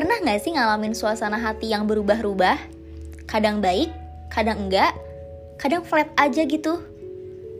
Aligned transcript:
Pernah 0.00 0.16
nggak 0.16 0.40
sih 0.40 0.56
ngalamin 0.56 0.96
suasana 0.96 1.36
hati 1.36 1.76
yang 1.76 1.84
berubah-ubah? 1.84 2.56
Kadang 3.28 3.60
baik, 3.60 3.92
kadang 4.32 4.64
enggak, 4.64 4.96
kadang 5.60 5.84
flat 5.84 6.08
aja 6.16 6.40
gitu. 6.48 6.80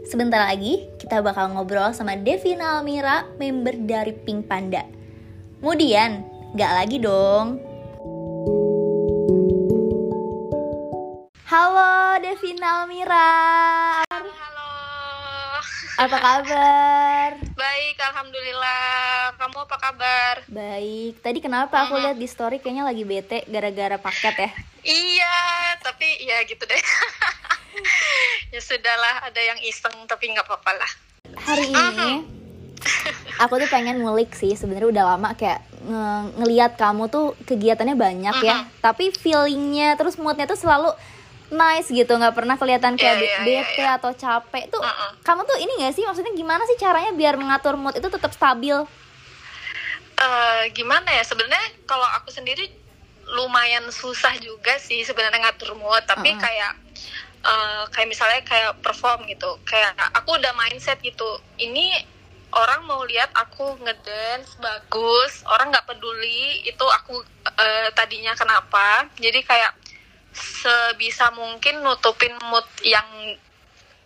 Sebentar 0.09 0.49
lagi 0.49 0.89
kita 0.97 1.21
bakal 1.21 1.53
ngobrol 1.53 1.93
sama 1.93 2.17
Devina 2.17 2.81
Almira, 2.81 3.29
member 3.37 3.77
dari 3.85 4.17
Pink 4.17 4.49
Panda. 4.49 4.89
Kemudian, 5.61 6.25
nggak 6.57 6.73
lagi 6.81 6.97
dong. 7.05 7.61
Halo 11.45 12.25
Devina 12.25 12.89
Almira, 12.89 13.37
Halo, 14.09 14.33
halo. 14.33 14.69
apa 16.01 16.17
kabar? 16.17 17.37
Baik, 17.53 18.01
alhamdulillah. 18.01 18.80
Kamu 19.61 19.69
apa 19.69 19.93
kabar? 19.93 20.35
Baik, 20.49 21.21
tadi 21.21 21.37
kenapa 21.37 21.85
aku 21.85 22.01
lihat 22.01 22.17
di 22.17 22.25
story 22.25 22.65
kayaknya 22.65 22.81
lagi 22.81 23.05
bete 23.05 23.45
gara-gara 23.45 24.01
paket 24.01 24.49
ya? 24.49 24.51
Iya, 24.81 25.37
tapi 25.85 26.09
ya 26.25 26.41
gitu 26.49 26.65
deh. 26.65 26.81
ya 28.57 28.61
sudahlah, 28.65 29.21
ada 29.21 29.37
yang 29.37 29.61
iseng 29.61 29.93
tapi 30.09 30.33
nggak 30.33 30.49
apa-apa 30.49 30.81
lah. 30.81 30.93
Hari 31.45 31.77
ini 31.77 32.25
aku 33.45 33.61
tuh 33.61 33.69
pengen 33.69 34.01
ngulik 34.01 34.33
sih 34.33 34.57
sebenarnya 34.57 34.97
udah 34.97 35.05
lama 35.13 35.37
kayak 35.37 35.61
nge- 35.85 36.29
ngeliat 36.41 36.81
kamu 36.81 37.13
tuh 37.13 37.37
kegiatannya 37.45 38.01
banyak 38.01 38.41
ya, 38.41 38.65
tapi 38.81 39.13
feelingnya 39.13 39.93
terus 40.01 40.17
moodnya 40.17 40.49
tuh 40.49 40.57
selalu 40.57 40.89
nice 41.53 41.93
gitu, 41.93 42.17
nggak 42.17 42.33
pernah 42.33 42.57
kelihatan 42.57 42.97
kayak 42.97 43.13
Iya, 43.13 43.21
be- 43.21 43.29
iya, 43.29 43.37
iya, 43.45 43.45
bete 43.45 43.85
atau 43.85 44.17
capek 44.17 44.73
tuh. 44.73 44.81
Mm-mm. 44.81 45.21
Kamu 45.21 45.45
tuh 45.45 45.61
ini 45.61 45.85
gak 45.85 45.93
sih 45.93 46.09
maksudnya 46.09 46.33
gimana 46.33 46.65
sih 46.65 46.81
caranya 46.81 47.13
biar 47.13 47.37
mengatur 47.37 47.77
mood 47.77 47.93
itu 48.01 48.09
tetap 48.09 48.33
stabil? 48.33 48.89
Eh, 50.21 50.65
gimana 50.77 51.09
ya? 51.17 51.25
Sebenarnya 51.25 51.81
kalau 51.89 52.05
aku 52.21 52.29
sendiri 52.29 52.69
lumayan 53.31 53.89
susah 53.89 54.37
juga 54.37 54.77
sih 54.77 55.01
sebenarnya 55.07 55.49
ngatur 55.49 55.73
mood, 55.81 56.05
tapi 56.05 56.37
Mm-mm. 56.37 56.43
kayak 56.45 56.73
eh, 57.41 57.85
kayak 57.89 58.09
misalnya 58.11 58.41
kayak 58.45 58.77
perform 58.85 59.25
gitu. 59.33 59.57
Kayak 59.65 59.97
aku 60.13 60.37
udah 60.37 60.53
mindset 60.61 61.01
gitu. 61.01 61.41
Ini 61.57 62.05
orang 62.53 62.85
mau 62.85 63.01
lihat 63.07 63.33
aku 63.33 63.81
ngedance 63.81 64.61
bagus, 64.61 65.41
orang 65.49 65.73
nggak 65.73 65.89
peduli 65.89 66.69
itu 66.69 66.85
aku 66.85 67.25
eh, 67.57 67.89
tadinya 67.97 68.37
kenapa. 68.37 69.09
Jadi 69.17 69.41
kayak 69.41 69.73
sebisa 70.37 71.33
mungkin 71.33 71.81
nutupin 71.81 72.37
mood 72.53 72.67
yang 72.85 73.07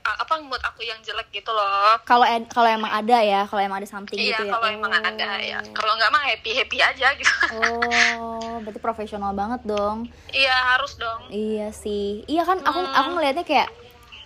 apa 0.05 0.37
mood 0.39 0.61
aku 0.61 0.85
yang 0.85 1.01
jelek 1.01 1.33
gitu 1.33 1.49
loh. 1.49 1.97
Kalau 2.05 2.29
kalau 2.47 2.69
emang 2.69 2.93
ada 2.93 3.25
ya, 3.25 3.49
kalau 3.49 3.65
emang 3.65 3.81
ada 3.81 3.89
something 3.89 4.21
Iya, 4.21 4.37
gitu 4.37 4.45
ya. 4.45 4.53
kalau 4.53 4.69
emang 4.69 4.93
Oh. 4.93 5.01
ada 5.03 5.31
ya. 5.41 5.59
Kalau 5.73 5.93
nggak 5.97 6.11
mah 6.13 6.23
happy 6.23 6.51
happy 6.53 6.79
aja 6.79 7.09
gitu. 7.17 7.33
Oh, 7.57 8.61
berarti 8.61 8.79
profesional 8.79 9.33
banget 9.33 9.65
dong. 9.65 10.05
Iya 10.29 10.53
harus 10.77 11.01
dong. 11.01 11.33
Iya 11.33 11.73
sih. 11.73 12.21
Iya 12.27 12.45
kan 12.45 12.61
aku 12.61 12.79
Hmm. 12.79 12.93
aku 12.93 13.09
ngelihatnya 13.17 13.45
kayak 13.45 13.69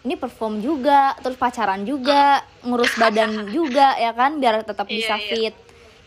ini 0.02 0.14
perform 0.14 0.58
juga, 0.58 1.14
terus 1.20 1.38
pacaran 1.38 1.86
juga, 1.86 2.42
ngurus 2.62 2.98
badan 2.98 3.30
juga 3.56 3.94
ya 3.94 4.10
kan 4.10 4.42
biar 4.42 4.66
tetap 4.66 4.90
Iya, 4.90 4.94
bisa 4.98 5.14
iya. 5.14 5.28
fit. 5.30 5.54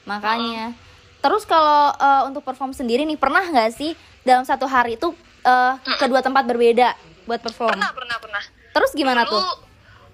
Makanya. 0.04 0.76
Terus 1.22 1.48
kalau 1.48 1.96
eh, 1.96 2.22
untuk 2.28 2.44
perform 2.44 2.76
sendiri 2.76 3.08
nih 3.08 3.16
pernah 3.16 3.40
nggak 3.42 3.72
sih 3.72 3.96
dalam 4.22 4.44
satu 4.44 4.68
hari 4.68 5.00
itu 5.00 5.16
eh, 5.42 5.74
kedua 5.96 6.20
tempat 6.20 6.44
berbeda 6.44 6.92
buat 7.24 7.40
perform? 7.40 7.72
Pernah 7.72 7.96
pernah 7.96 8.18
pernah. 8.20 8.44
Terus 8.72 8.92
gimana 8.92 9.24
Dulu 9.24 9.36
tuh? 9.36 9.46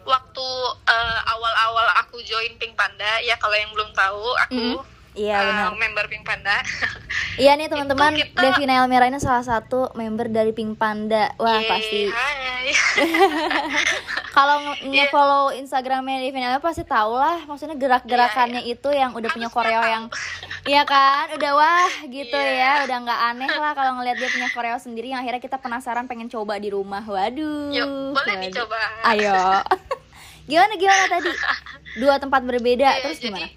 waktu 0.03 0.47
eh, 0.85 1.19
awal-awal 1.27 1.87
aku 1.99 2.21
join 2.21 2.55
Pink 2.55 2.73
Panda 2.73 3.19
ya 3.19 3.35
kalau 3.35 3.53
yang 3.53 3.69
belum 3.69 3.91
tahu 3.91 4.23
aku 4.41 4.65
Mm, 4.79 4.95
Iya 5.15 5.33
eh, 5.33 5.43
benar. 5.43 5.73
member 5.73 6.05
Pink 6.07 6.23
Panda. 6.23 6.61
Iya 7.37 7.53
nih 7.53 7.67
teman-teman, 7.67 8.13
kita- 8.13 8.37
Devina 8.39 8.81
Elmira 8.81 9.05
ini 9.05 9.17
salah 9.17 9.41
satu 9.41 9.89
member 9.93 10.25
dari 10.27 10.49
Pink 10.51 10.73
Panda. 10.75 11.33
Wah 11.35 11.53
Yeay, 11.55 11.65
pasti. 11.67 12.01
Kalau 14.31 14.57
Iya. 14.79 15.05
nge-follow 15.05 15.53
Instagramnya 15.53 16.17
Devina 16.19 16.49
Elmira 16.51 16.61
pasti 16.63 16.81
tau 16.83 17.13
lah, 17.13 17.41
maksudnya 17.43 17.73
gerak-gerakannya 17.75 18.61
itu 18.63 18.89
yang 18.91 19.11
udah 19.11 19.27
punya 19.27 19.49
Harusnya 19.49 19.73
koreo 19.73 19.81
yang 19.83 20.03
Iya 20.67 20.83
kan, 20.83 21.31
udah 21.31 21.51
wah 21.53 21.91
gitu 22.05 22.35
ya, 22.35 22.83
Iya. 22.83 22.85
udah 22.85 22.97
nggak 22.99 23.21
aneh 23.25 23.47
lah 23.49 23.71
kalau 23.71 23.95
ngeliat 23.95 24.15
dia 24.15 24.27
punya 24.27 24.51
koreo 24.51 24.75
sendiri 24.75 25.07
yang 25.07 25.23
akhirnya 25.23 25.39
kita 25.39 25.55
penasaran 25.55 26.05
pengen 26.05 26.27
coba 26.27 26.59
di 26.59 26.67
rumah. 26.67 27.01
Waduh. 27.01 27.71
Yuk, 27.71 27.87
boleh 28.11 28.35
waduh. 28.35 28.43
dicoba. 28.45 28.79
Ayo. 29.05 29.63
gimana 30.49 30.73
gimana 30.75 31.03
tadi? 31.09 31.31
Dua 31.95 32.15
tempat 32.17 32.41
berbeda, 32.41 32.83
Iya, 32.89 33.01
terus 33.01 33.17
jadi, 33.17 33.31
gimana? 33.31 33.47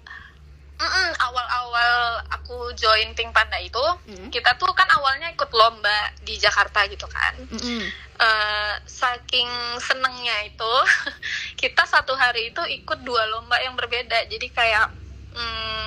mm-mm, 0.77 1.09
awal-awal 1.21 1.93
aku 2.31 2.55
join 2.73 3.11
Pink 3.11 3.29
Panda 3.29 3.59
itu, 3.59 3.83
Mm. 4.07 4.27
kita 4.29 4.55
tuh 4.55 4.71
kan 4.71 4.87
awalnya 4.89 5.29
ikut 5.29 5.51
lomba 5.51 5.93
di 6.21 6.35
Jakarta 6.35 6.87
gitu 6.87 7.05
kan. 7.05 7.35
Mm-mm. 7.45 7.85
Eh, 8.17 8.73
saking 8.83 9.49
senengnya 9.79 10.45
itu 10.45 10.73
kita 11.61 11.83
satu 11.83 12.13
hari 12.13 12.49
itu 12.49 12.61
ikut 12.71 13.01
dua 13.01 13.25
lomba 13.27 13.57
yang 13.57 13.73
berbeda 13.73 14.29
jadi 14.29 14.45
kayak 14.47 14.93
mm, 15.33 15.85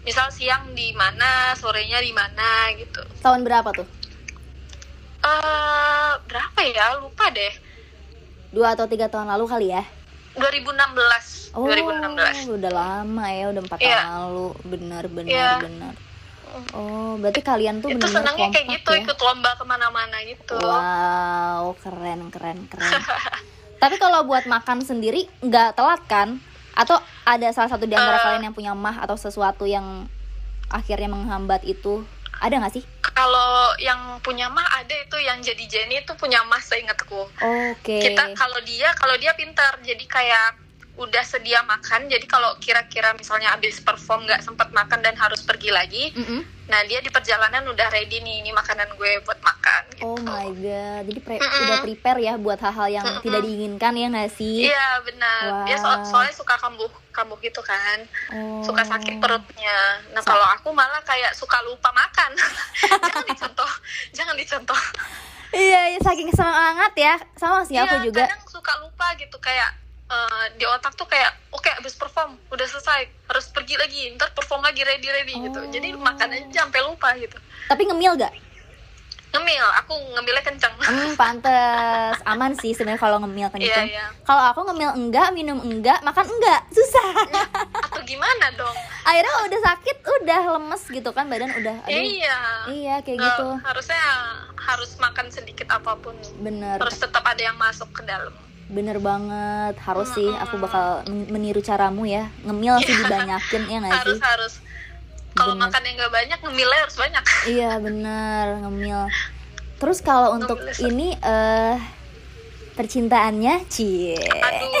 misal 0.00 0.28
siang 0.30 0.72
di 0.72 0.90
mana 0.92 1.52
sorenya 1.54 2.00
di 2.00 2.10
mana 2.10 2.72
gitu 2.74 3.02
Tahun 3.20 3.40
berapa 3.40 3.68
tuh? 3.70 3.88
eh 5.20 6.12
berapa 6.24 6.60
ya 6.64 6.96
lupa 6.96 7.28
deh 7.28 7.52
Dua 8.50 8.74
atau 8.74 8.88
tiga 8.88 9.06
tahun 9.06 9.30
lalu 9.30 9.44
kali 9.46 9.66
ya? 9.70 9.84
2016 10.34 11.54
Oh, 11.54 11.66
2016 11.66 12.50
udah 12.50 12.70
lama 12.70 13.26
ya, 13.30 13.44
udah 13.46 13.62
empat 13.62 13.78
Iya. 13.78 13.94
tahun 13.94 14.10
lalu. 14.10 14.46
Benar, 14.64 15.04
benar, 15.06 15.30
Iya. 15.30 15.50
benar. 15.60 15.94
Oh, 16.74 17.14
berarti 17.14 17.40
kalian 17.40 17.78
tuh 17.78 17.90
itu 17.90 17.98
benar-benar 17.98 18.26
senangnya 18.26 18.48
kayak 18.50 18.66
gitu 18.74 18.90
ya? 18.90 19.02
ikut 19.06 19.18
lomba 19.20 19.50
ke 19.54 19.62
mana-mana 19.62 20.16
gitu 20.26 20.58
Wow, 20.58 21.78
keren, 21.78 22.26
keren, 22.30 22.58
keren. 22.66 22.90
Tapi 23.82 23.96
kalau 23.96 24.26
buat 24.26 24.46
makan 24.46 24.82
sendiri 24.82 25.30
nggak 25.40 25.78
telat 25.78 26.02
kan? 26.06 26.42
Atau 26.74 26.98
ada 27.30 27.46
salah 27.54 27.70
satu 27.70 27.86
di 27.86 27.94
antara 27.94 28.18
Eh. 28.18 28.22
kalian 28.26 28.50
yang 28.50 28.56
punya 28.56 28.72
mah 28.74 28.98
atau 28.98 29.14
sesuatu 29.14 29.62
yang 29.64 30.10
akhirnya 30.66 31.06
menghambat 31.06 31.62
itu? 31.62 32.02
Ada 32.40 32.56
nggak 32.58 32.74
sih? 32.74 32.84
kalau 33.10 33.76
yang 33.76 34.16
punya 34.24 34.48
mah 34.48 34.64
ada 34.80 34.94
itu 34.96 35.18
yang 35.20 35.36
jadi 35.42 35.64
Jenny 35.68 36.00
itu 36.00 36.12
punya 36.16 36.40
mas 36.48 36.64
seingatku 36.64 37.28
Oke. 37.36 38.00
kita 38.00 38.32
kalau 38.32 38.56
dia 38.64 38.88
kalau 38.96 39.12
dia 39.20 39.36
pintar 39.36 39.76
jadi 39.84 40.00
kayak 40.08 40.56
udah 41.00 41.24
sedia 41.24 41.64
makan 41.64 42.06
jadi 42.06 42.22
kalau 42.24 42.52
kira-kira 42.58 43.16
misalnya 43.16 43.48
habis 43.50 43.80
perform 43.80 44.20
nggak 44.22 44.40
sempat 44.40 44.68
makan 44.70 45.00
dan 45.00 45.16
harus 45.16 45.40
pergi 45.40 45.68
lagi 45.70 46.12
Mm-mm. 46.12 46.44
nah 46.66 46.84
dia 46.84 47.00
di 47.00 47.08
perjalanan 47.08 47.64
udah 47.64 47.88
ready 47.88 48.20
nih 48.20 48.38
ini 48.38 48.52
makanan 48.52 48.84
gue 48.94 49.16
buat 49.20 49.40
makan 49.40 49.82
gitu 49.90 50.04
Oh 50.06 50.16
my 50.18 50.52
god, 50.52 51.02
jadi 51.02 51.20
pre- 51.20 51.40
Mm-mm. 51.40 51.62
udah 51.64 51.76
prepare 51.82 52.20
ya 52.20 52.36
buat 52.36 52.58
hal-hal 52.58 52.88
yang 52.92 53.06
Mm-mm. 53.06 53.22
tidak 53.22 53.40
diinginkan 53.40 53.92
ya 53.94 54.06
nggak 54.08 54.30
sih? 54.30 54.68
iya 54.68 55.00
benar 55.00 55.64
dia 55.64 55.76
so- 55.76 55.88
Wow. 55.88 56.04
soalnya 56.04 56.34
suka 56.36 56.54
kambuh 56.56 56.92
kambuh 57.10 57.38
gitu 57.38 57.60
kan 57.60 57.98
Oh. 58.30 58.60
suka 58.60 58.84
sakit 58.84 59.16
perutnya 59.16 59.78
nah 60.12 60.20
Sa- 60.20 60.28
kalau 60.30 60.44
aku 60.52 60.68
malah 60.70 61.00
kayak 61.00 61.32
suka 61.32 61.56
lupa 61.62 61.88
makan 61.90 62.36
jangan 63.02 63.24
dicontoh 63.24 63.70
jangan 64.16 64.36
dicontoh 64.36 64.80
Iya, 65.50 65.82
iya, 65.88 65.98
saking 65.98 66.30
semangat 66.30 66.94
ya. 66.94 67.18
Sama 67.34 67.66
sih 67.66 67.74
aku 67.74 67.90
Iya, 67.96 68.06
juga. 68.06 68.22
kadang 68.22 68.46
suka 68.46 68.70
lupa 68.78 69.10
gitu 69.18 69.34
kayak 69.36 69.79
eh, 70.10 70.46
di 70.54 70.64
otak 70.64 70.92
tuh 70.92 71.06
kayak 71.06 71.30
oke 71.50 71.70
abis 71.72 71.94
perform 71.94 72.34
udah 72.48 72.66
selesai 72.66 73.00
harus 73.24 73.46
pergi 73.48 73.74
lagi 73.74 74.10
ntar 74.12 74.30
perform 74.30 74.60
lagi 74.60 74.82
ready 74.82 75.06
ready 75.06 75.34
gitu 75.40 75.58
Oh. 75.58 75.68
jadi 75.68 75.94
makan 75.94 76.28
aja 76.28 76.60
sampai 76.60 76.80
lupa 76.82 77.14
gitu 77.14 77.38
Tapi 77.64 77.82
ngemil 77.84 78.14
gak? 78.16 78.34
ngemil 79.30 79.62
aku 79.78 79.94
ngemilnya 80.10 80.42
kenceng 80.42 80.74
Hmm, 80.76 81.14
pantes. 81.14 82.18
Aman 82.24 82.50
sih 82.52 82.74
sebenarnya 82.74 82.98
kalau 82.98 83.22
ngemil 83.22 83.46
iya 83.46 83.54
kenceng. 83.54 83.86
iya 83.88 84.06
Kalau 84.26 84.42
aku 84.44 84.66
ngemil 84.66 84.90
enggak, 84.92 85.30
minum 85.30 85.54
enggak, 85.56 86.02
makan 86.02 86.26
enggak, 86.26 86.66
susah. 86.68 87.14
atau 87.80 88.02
gimana 88.02 88.50
dong 88.52 88.74
Akhirnya 89.00 89.30
udah 89.44 89.60
sakit, 89.64 89.96
udah 90.02 90.40
lemes 90.50 90.82
gitu 90.84 91.10
kan 91.10 91.24
badan 91.24 91.46
udah. 91.52 91.76
Aduh, 91.80 91.94
iya 91.94 92.38
iya 92.66 92.94
kayak 92.98 93.16
Nggak- 93.16 93.38
gitu. 93.38 93.48
harusnya 93.62 94.02
harus 94.58 94.90
makan 94.98 95.26
sedikit 95.30 95.70
apa 95.70 95.94
pun 95.94 96.18
Bener, 96.36 96.76
harus 96.76 96.98
tetap 96.98 97.22
ada 97.22 97.38
yang 97.40 97.54
masuk 97.54 97.86
ke 97.92 98.02
dalam 98.02 98.34
bener 98.70 98.96
banget. 98.98 99.74
Harus 99.78 100.08
sih, 100.10 100.30
aku 100.30 100.56
bakal 100.56 101.02
men- 101.04 101.28
meniru 101.28 101.58
caramu 101.58 102.06
ya. 102.06 102.30
Ngemil 102.42 102.78
sih 102.80 102.94
dibanyakin 103.00 103.62
ya 103.66 103.76
nggak 103.78 103.92
sih? 103.92 104.00
harus 104.00 104.20
harus 104.20 104.52
kalau 105.30 105.54
makan 105.54 105.82
yang 105.82 105.94
nggak 105.96 106.12
banyak 106.12 106.38
ngemilnya 106.40 106.78
harus 106.80 106.96
banyak 106.96 107.24
Iya 107.54 107.70
bener 107.78 108.44
ngemil. 108.60 109.00
Terus 109.76 109.98
kalau 110.00 110.34
untuk 110.34 110.58
Ngemil 110.58 110.86
ini 110.86 111.08
eh 111.14 111.76
percintaannya, 112.70 113.68
cie. 113.68 114.16
aduh 114.16 114.72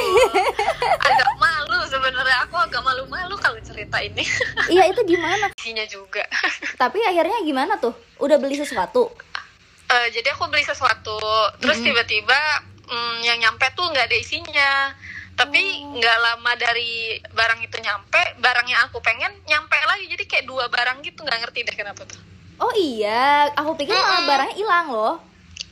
agak 1.00 1.30
malu 1.36 1.78
sebenarnya 1.84 2.36
aku 2.42 2.56
agak 2.56 2.80
malu-malu 2.80 3.36
kalau 3.36 3.60
cerita 3.60 4.00
ini 4.00 4.24
Iya 4.72 4.88
itu 4.88 5.04
gimana? 5.04 5.52
isinya 5.52 5.84
juga 5.84 6.24
Tapi 6.76 6.96
akhirnya 7.02 7.44
gimana 7.44 7.76
tuh? 7.76 7.92
Udah 8.16 8.40
beli 8.40 8.56
sesuatu? 8.56 9.12
Eh, 9.90 10.06
jadi 10.14 10.32
aku 10.32 10.48
beli 10.48 10.62
sesuatu 10.62 11.18
terus 11.58 11.76
tiba-tiba 11.78 12.32
mm, 12.32 12.69
yang 13.22 13.38
nyampe 13.38 13.66
tuh 13.72 13.86
nggak 13.86 14.06
ada 14.06 14.16
isinya 14.16 14.72
tapi 15.34 15.60
nggak 15.96 16.18
lama 16.20 16.52
dari 16.54 17.16
barang 17.32 17.60
itu 17.64 17.76
nyampe 17.80 18.20
barang 18.38 18.66
yang 18.68 18.80
aku 18.86 19.00
pengen 19.00 19.32
nyampe 19.46 19.78
lagi 19.88 20.04
jadi 20.10 20.24
kayak 20.26 20.44
dua 20.44 20.68
barang 20.68 21.00
gitu 21.00 21.22
nggak 21.22 21.38
ngerti 21.46 21.64
deh 21.64 21.76
kenapa 21.76 22.04
tuh 22.04 22.20
Oh 22.60 22.68
iya, 22.76 23.48
aku 23.56 23.72
pikir 23.72 23.96
malah 23.96 24.20
Mm-mm. 24.20 24.28
barangnya 24.28 24.52
hilang 24.52 24.86
loh. 24.92 25.16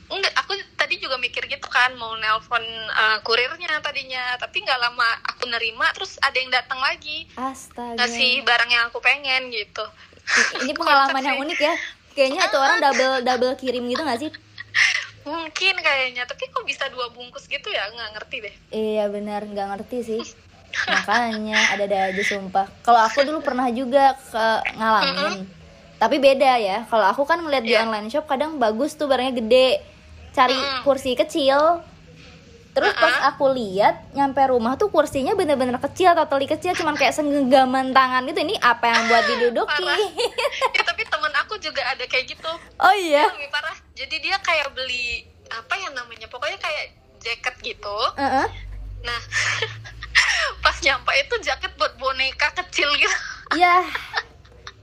Enggak, 0.09 0.33
aku 0.41 0.57
tadi 0.73 0.97
juga 0.97 1.21
mikir 1.21 1.45
gitu 1.45 1.69
kan 1.69 1.93
mau 1.93 2.17
nelpon 2.17 2.65
eh, 2.65 3.17
kurirnya 3.21 3.77
tadinya, 3.77 4.33
tapi 4.41 4.65
nggak 4.65 4.79
lama 4.81 5.05
aku 5.21 5.45
nerima 5.45 5.85
terus 5.93 6.17
ada 6.17 6.33
yang 6.33 6.49
datang 6.49 6.81
lagi 6.81 7.29
Astaga. 7.37 7.93
ngasih 7.93 8.41
barang 8.41 8.69
yang 8.73 8.89
aku 8.89 8.97
pengen 9.05 9.53
gitu. 9.53 9.85
Ini 10.65 10.73
pengalaman 10.81 11.21
yang 11.21 11.37
unik 11.37 11.59
ya. 11.61 11.75
Kayaknya 12.17 12.41
itu 12.49 12.57
orang 12.57 12.77
double 12.81 13.13
double 13.21 13.53
kirim 13.53 13.85
gitu 13.85 14.01
gak 14.01 14.17
sih? 14.17 14.33
Mungkin 15.21 15.75
kayaknya, 15.77 16.23
tapi 16.23 16.47
kok 16.47 16.63
bisa 16.63 16.87
dua 16.87 17.09
bungkus 17.09 17.45
gitu 17.45 17.67
ya? 17.67 17.87
Nggak 17.89 18.09
ngerti 18.15 18.35
deh. 18.39 18.53
Iya 18.69 19.05
benar, 19.07 19.43
nggak 19.43 19.67
ngerti 19.75 19.97
sih. 20.01 20.21
Makanya 20.85 21.73
ada-ada 21.73 21.97
aja 22.09 22.23
sumpah. 22.23 22.69
Kalau 22.81 23.01
aku 23.01 23.23
dulu 23.23 23.39
pernah 23.39 23.67
juga 23.69 24.13
ke 24.15 24.45
ngalamin. 24.73 25.43
Tapi 25.97 26.15
beda 26.15 26.51
ya. 26.55 26.77
Kalau 26.85 27.05
aku 27.05 27.23
kan 27.23 27.39
ngeliat 27.39 27.61
di 27.61 27.73
Iya. 27.73 27.83
online 27.83 28.07
shop 28.07 28.25
kadang 28.25 28.55
bagus 28.55 28.93
tuh 28.93 29.05
barangnya 29.05 29.35
gede. 29.35 29.81
Cari 30.29 30.53
Mm-mm. 30.53 30.81
kursi 30.83 31.11
kecil. 31.13 31.83
Terus 32.69 32.93
pas 32.95 33.33
aku 33.33 33.49
lihat 33.49 34.13
nyampe 34.13 34.39
rumah 34.45 34.77
tuh 34.77 34.87
kursinya 34.87 35.33
bener-bener 35.33 35.75
kecil, 35.81 36.13
totally 36.13 36.45
kecil, 36.45 36.71
cuman 36.71 36.93
kayak 36.93 37.11
senggagaman 37.11 37.91
tangan 37.91 38.23
gitu. 38.23 38.39
Ini 38.39 38.55
apa 38.61 38.85
yang 38.87 39.09
buat 39.09 39.23
diduduki? 39.33 39.89
Ya, 40.69 40.81
tapi 40.85 41.03
juga 41.59 41.83
ada 41.85 42.03
kayak 42.03 42.25
gitu. 42.29 42.51
oh 42.77 42.95
iya. 42.95 43.27
Lebih 43.29 43.49
parah. 43.49 43.77
Jadi 43.93 44.15
dia 44.19 44.35
kayak 44.39 44.71
beli 44.71 45.23
apa 45.49 45.73
ya 45.75 45.89
namanya? 45.91 46.27
Pokoknya 46.27 46.57
kayak 46.57 46.85
jaket 47.19 47.55
gitu. 47.61 47.97
Heeh. 48.15 48.47
Nah, 48.99 49.21
pas 50.63 50.75
nyampe 50.79 51.11
itu 51.13 51.35
jaket 51.39 51.71
buat 51.75 51.95
boneka 51.95 52.51
kecil 52.55 52.89
gitu. 52.95 53.17
Iya. 53.53 53.85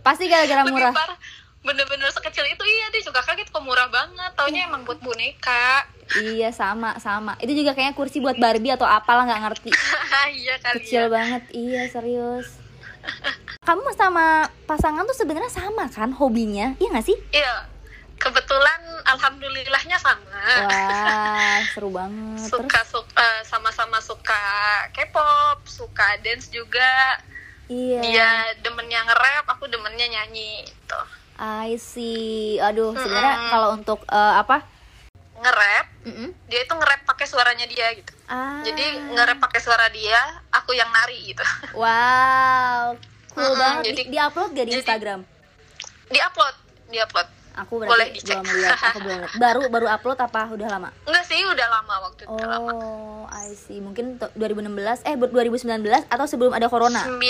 Pasti 0.00 0.26
gara-gara 0.26 0.62
Lebih 0.62 0.72
murah. 0.72 0.92
parah. 0.92 1.18
Bener-bener 1.60 2.06
sekecil 2.08 2.46
itu 2.46 2.62
iya 2.62 2.86
dia 2.94 3.02
juga 3.02 3.18
kaget 3.20 3.50
kok 3.50 3.58
murah 3.58 3.90
banget. 3.90 4.30
Taunya 4.38 4.70
emang 4.70 4.86
buat 4.86 5.02
boneka. 5.02 5.82
Iya 6.14 6.54
sama 6.54 6.94
sama. 7.02 7.34
Itu 7.42 7.50
juga 7.50 7.74
kayaknya 7.74 7.98
kursi 7.98 8.22
buat 8.22 8.38
Barbie 8.38 8.70
atau 8.70 8.86
apalah 8.86 9.26
nggak 9.26 9.42
ngerti. 9.42 9.70
iya 10.38 10.54
kali 10.62 10.78
Kecil 10.78 11.06
ya. 11.06 11.10
banget. 11.10 11.42
Iya 11.50 11.82
serius. 11.90 12.46
Kamu 13.66 13.90
sama 13.98 14.46
pasangan 14.64 15.02
tuh 15.02 15.16
sebenarnya 15.18 15.50
sama 15.50 15.90
kan 15.90 16.14
hobinya? 16.14 16.78
Iya 16.78 16.88
nggak 16.94 17.06
sih? 17.06 17.18
Iya. 17.34 17.66
Kebetulan 18.16 18.80
alhamdulillahnya 19.04 19.98
sama. 19.98 20.40
Wah 20.70 21.58
seru 21.74 21.90
banget. 21.90 22.46
Terus 22.46 22.62
suka 22.62 22.80
suka 22.86 23.28
sama-sama 23.42 23.98
suka 23.98 24.38
K-pop, 24.94 25.66
suka 25.66 26.14
dance 26.22 26.46
juga. 26.48 27.18
iya. 27.66 28.00
Dia 28.00 28.30
demennya 28.62 29.02
nge-rap, 29.02 29.50
aku 29.50 29.66
demennya 29.66 30.06
nyanyi 30.06 30.62
gitu. 30.62 31.00
I 31.36 31.74
see. 31.76 32.62
Aduh 32.62 32.94
sebenarnya 32.94 33.34
Mm-mm. 33.36 33.50
kalau 33.50 33.68
untuk 33.74 34.00
eh, 34.06 34.34
apa? 34.38 34.62
Nge-rap, 35.36 35.86
Mm-mm. 36.06 36.30
dia 36.46 36.62
itu 36.62 36.72
nge-rap 36.72 37.02
pakai 37.04 37.26
suaranya 37.26 37.66
dia 37.66 37.90
gitu. 37.92 38.14
Ah. 38.30 38.62
Jadi 38.62 39.10
nge-rap 39.10 39.42
pakai 39.42 39.58
suara 39.60 39.90
dia, 39.90 40.16
aku 40.54 40.70
yang 40.72 40.88
nari 40.88 41.34
gitu. 41.34 41.42
Wow. 41.76 42.94
Cool 43.36 43.44
Mm-mm, 43.46 43.60
banget. 43.60 43.82
Di, 43.84 43.90
jadi- 44.02 44.20
upload 44.22 44.50
gak 44.50 44.56
di 44.56 44.62
jadi- 44.62 44.76
Instagram? 44.80 45.20
Di-upload, 46.08 46.54
di-upload. 46.88 47.28
Aku 47.56 47.72
boleh 47.74 47.88
berarti 47.88 48.12
dicek. 48.14 48.36
belum 48.36 48.52
lihat. 48.54 48.78
Aku 48.82 48.98
belum 49.04 49.16
lihat. 49.18 49.32
Baru 49.34 49.60
baru 49.66 49.86
upload 49.90 50.18
apa 50.18 50.40
udah 50.50 50.68
lama? 50.70 50.88
Enggak 51.02 51.24
sih, 51.24 51.40
udah 51.42 51.66
lama 51.70 51.94
waktu 52.02 52.20
itu 52.22 52.32
udah 52.32 52.48
lama. 52.50 52.70
Oh, 52.70 53.24
I 53.26 53.52
see. 53.54 53.78
Mungkin 53.78 54.16
to- 54.18 54.32
2016 54.34 54.72
eh 55.02 55.14
buat 55.14 55.28
2019 55.30 55.68
atau 56.06 56.24
sebelum 56.24 56.52
ada 56.52 56.66
corona. 56.66 57.00
19 57.02 57.24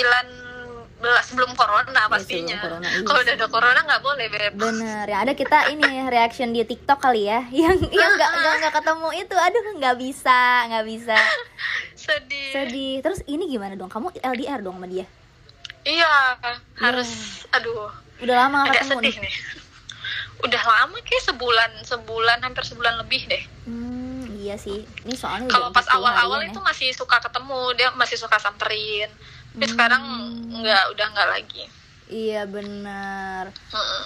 sebelum 1.21 1.53
corona 1.53 2.01
pastinya. 2.07 2.57
sebelum 2.57 2.81
corona, 2.81 2.87
iya 2.89 3.05
Kalau 3.05 3.19
udah 3.21 3.33
ada 3.35 3.47
corona 3.47 3.79
nggak 3.79 4.01
boleh, 4.01 4.25
Beb. 4.27 4.53
Bener, 4.57 5.05
yang 5.05 5.21
ada 5.21 5.33
kita 5.33 5.69
ini 5.69 5.85
reaction 6.03 6.49
di 6.49 6.65
TikTok 6.65 6.97
kali 6.99 7.23
ya, 7.23 7.45
yang 7.55 7.77
yang 7.79 8.11
nggak 8.11 8.31
nggak 8.33 8.53
nggak 8.59 8.73
ketemu 8.73 9.09
itu, 9.15 9.35
aduh 9.37 9.63
nggak 9.77 9.95
bisa, 9.95 10.39
nggak 10.65 10.85
bisa, 10.87 11.17
Sedih. 11.97 12.49
sedih. 12.51 12.93
Terus 12.99 13.21
ini 13.25 13.45
gimana 13.47 13.73
dong? 13.73 13.87
Kamu 13.87 14.09
LDR 14.11 14.59
dong 14.59 14.75
sama 14.75 14.89
dia? 14.89 15.05
Iya, 15.87 16.35
harus 16.75 17.09
aduh. 17.49 17.87
Udah 18.19 18.35
lama 18.43 18.67
ketemu 18.67 18.91
sedih 18.99 19.15
nih? 19.19 19.33
Udah 20.37 20.61
lama 20.61 20.97
kayak 20.99 21.23
sebulan, 21.25 21.71
sebulan 21.81 22.37
hampir 22.41 22.61
sebulan 22.61 22.99
lebih 22.99 23.25
deh. 23.25 23.43
Hmm, 23.63 24.27
iya 24.37 24.53
sih. 24.53 24.83
Ini 25.01 25.15
soalnya 25.15 25.47
Kalau 25.47 25.71
pas 25.71 25.81
40 25.83 25.95
awal-awal 25.95 26.39
itu 26.43 26.59
ya. 26.59 26.65
masih 26.65 26.89
suka 26.91 27.17
ketemu, 27.17 27.61
dia 27.73 27.89
masih 27.93 28.17
suka 28.17 28.37
samperin. 28.37 29.09
Tapi 29.49 29.63
Hmm. 29.63 29.73
sekarang 29.73 30.03
nggak, 30.53 30.83
udah 30.91 31.05
nggak 31.07 31.29
lagi. 31.31 31.63
Iya 32.07 32.43
benar. 32.45 33.51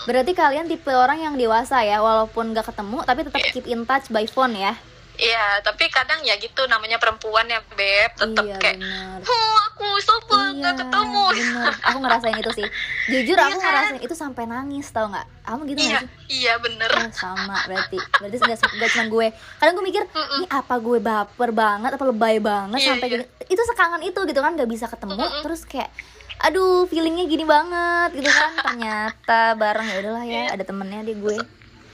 Berarti 0.06 0.32
kalian 0.32 0.66
tipe 0.66 0.90
orang 0.90 1.20
yang 1.20 1.36
dewasa 1.36 1.82
ya, 1.82 2.00
walaupun 2.00 2.50
nggak 2.50 2.66
ketemu, 2.68 2.98
tapi 3.04 3.20
tetap 3.24 3.40
Iya. 3.40 3.52
keep 3.52 3.68
in 3.68 3.84
touch 3.84 4.08
by 4.08 4.26
phone 4.26 4.54
ya? 4.54 4.74
Iya, 5.22 5.62
tapi 5.62 5.86
kadang 5.88 6.18
ya 6.22 6.34
gitu 6.36 6.66
namanya 6.66 6.98
perempuan 6.98 7.46
ya, 7.46 7.62
Beb. 7.70 8.12
Tetap 8.16 8.42
iya 8.42 8.58
kayak, 8.58 8.76
benar. 8.76 9.18
oh 9.22 9.56
aku 9.64 9.86
sobat 10.00 10.50
nggak 10.52 10.76
ketemu. 10.76 11.24
bener. 11.32 11.72
Aku 11.84 11.98
ngerasain 12.00 12.36
itu 12.36 12.52
sih. 12.56 12.68
Jujur 13.08 13.38
Iya 13.38 13.46
aku 13.46 13.54
kan? 13.54 13.62
ngerasain 13.64 14.00
itu 14.02 14.16
sampai 14.16 14.44
nangis 14.46 14.90
tau 14.90 15.06
nggak? 15.08 15.28
Kamu 15.44 15.62
gitu 15.68 15.78
Iya, 15.80 15.90
nggak 15.92 16.02
sih? 16.02 16.10
iya 16.36 16.54
bener. 16.58 16.90
Oh, 16.90 17.10
sama 17.12 17.58
berarti. 17.64 17.98
Berarti 18.18 18.36
nggak 18.42 18.90
cuma 18.90 19.06
gue. 19.08 19.28
Kadang 19.56 19.74
gue 19.76 19.86
mikir, 19.86 20.04
Mm-mm. 20.08 20.36
ini 20.36 20.46
apa 20.50 20.76
gue 20.76 20.98
baper 21.00 21.50
banget, 21.52 21.92
apa 21.92 22.04
lebay 22.04 22.36
banget 22.38 22.78
Iya, 22.78 22.88
sampai 22.90 23.06
iya. 23.06 23.14
gini. 23.14 23.24
Itu 23.48 23.62
sekangen 23.64 24.02
itu 24.02 24.20
gitu 24.24 24.40
kan, 24.40 24.52
nggak 24.52 24.68
bisa 24.68 24.86
ketemu. 24.86 25.22
Mm-mm. 25.22 25.42
Terus 25.42 25.62
kayak, 25.64 25.94
aduh 26.42 26.86
feelingnya 26.86 27.26
gini 27.26 27.46
banget 27.46 28.10
gitu 28.16 28.26
kan. 28.28 28.52
Ternyata 28.66 29.54
bareng 29.54 29.86
ya 29.86 29.98
udahlah 30.00 30.26
ya, 30.26 30.34
Iya. 30.44 30.44
ada 30.52 30.64
temennya 30.64 31.02
deh 31.04 31.14
gue. 31.16 31.38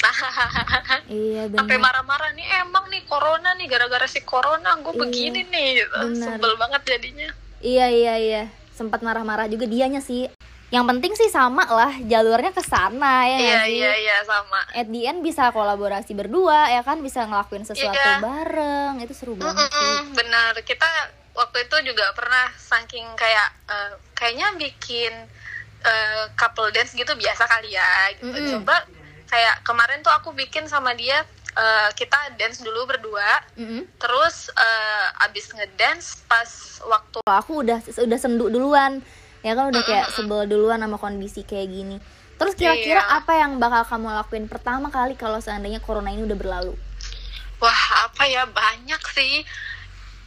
Iya 1.09 1.43
sampai 1.49 1.75
benar. 1.75 1.83
marah-marah 1.83 2.31
nih 2.33 2.47
emang 2.61 2.85
nih 2.87 3.03
corona 3.03 3.53
nih 3.53 3.65
gara-gara 3.65 4.05
si 4.05 4.21
corona 4.21 4.75
gue 4.75 4.89
Iya, 4.89 4.99
begini 4.99 5.41
nih 5.45 5.67
gitu. 5.77 5.95
bener. 5.95 6.27
sebel 6.33 6.53
banget 6.55 6.81
jadinya 6.85 7.29
Iya 7.57 7.85
iya 7.87 8.13
iya. 8.17 8.43
Sempat 8.69 9.01
marah-marah 9.01 9.45
juga 9.45 9.65
dianya 9.65 9.97
sih. 9.97 10.29
Yang 10.67 10.85
penting 10.85 11.13
sih 11.15 11.25
sama 11.27 11.65
lah 11.65 11.89
jalurnya 12.01 12.51
ke 12.51 12.59
sana 12.59 13.25
ya 13.25 13.37
iya 13.39 13.57
sih? 13.63 13.73
iya 13.73 13.91
iya 13.95 14.17
sama 14.21 14.59
At 14.69 14.85
the 14.85 15.01
end 15.03 15.19
bisa 15.21 15.49
kolaborasi 15.49 16.11
berdua 16.11 16.69
ya 16.69 16.81
kan 16.81 16.99
bisa 16.99 17.23
ngelakuin 17.23 17.63
sesuatu 17.63 17.95
Iya. 17.95 18.19
bareng 18.19 18.93
itu 18.99 19.13
seru 19.13 19.33
banget 19.33 19.63
sih. 19.63 19.73
Mm-mm, 19.73 20.13
benar 20.13 20.53
kita 20.61 20.85
waktu 21.33 21.57
itu 21.63 21.77
juga 21.87 22.11
pernah 22.11 22.51
saking 22.53 23.15
kayak 23.15 23.47
eh, 23.65 23.91
kayaknya 24.11 24.53
bikin 24.55 25.13
eh, 25.79 26.23
couple 26.35 26.67
dance 26.69 26.91
gitu 26.91 27.09
biasa 27.09 27.47
kali 27.47 27.71
ya 27.71 27.91
gitu 28.13 28.27
Mm-mm. 28.27 28.51
coba 28.59 28.75
kayak 29.27 29.61
kemarin 29.61 29.99
tuh 29.99 30.11
aku 30.11 30.31
bikin 30.31 30.65
sama 30.65 30.91
dia 30.91 31.21
eh, 31.53 31.89
kita 31.93 32.35
dance 32.35 32.59
dulu 32.59 32.87
berdua 32.87 33.43
Mm-mm. 33.55 33.83
terus 33.99 34.47
eh, 34.51 35.23
abis 35.23 35.51
ngedance 35.51 36.23
pas 36.25 36.47
waktu 36.83 37.19
aku 37.23 37.61
udah 37.61 37.79
udah 37.83 38.19
sendu 38.19 38.47
duluan 38.47 39.03
ya 39.45 39.53
kan 39.53 39.69
udah 39.69 39.83
kayak 39.83 40.07
sebel 40.11 40.43
duluan 40.43 40.81
sama 40.81 40.97
kondisi 40.97 41.45
kayak 41.45 41.69
gini. 41.69 41.97
Terus 42.37 42.53
kira-kira 42.53 43.01
Iya. 43.01 43.17
apa 43.17 43.33
yang 43.33 43.57
bakal 43.57 43.81
kamu 43.81 44.13
lakuin 44.13 44.45
pertama 44.45 44.93
kali 44.93 45.17
kalau 45.17 45.41
seandainya 45.41 45.81
corona 45.81 46.13
ini 46.13 46.21
udah 46.21 46.37
berlalu? 46.37 46.73
Wah, 47.57 47.81
apa 48.05 48.29
ya 48.29 48.45
banyak 48.45 49.01
sih. 49.09 49.41